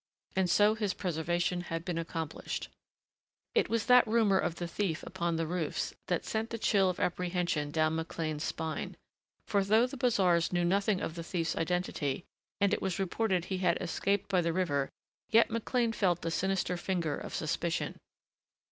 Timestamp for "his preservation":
0.73-1.61